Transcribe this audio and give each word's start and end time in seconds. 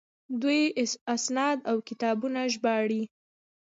دوی 0.41 0.61
اسناد 1.13 1.57
او 1.69 1.77
کتابونه 1.89 2.39
ژباړي. 2.53 3.03